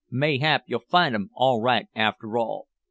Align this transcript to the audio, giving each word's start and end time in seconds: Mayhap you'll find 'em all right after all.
Mayhap 0.09 0.63
you'll 0.65 0.79
find 0.79 1.13
'em 1.13 1.29
all 1.35 1.61
right 1.61 1.85
after 1.95 2.35
all. 2.39 2.65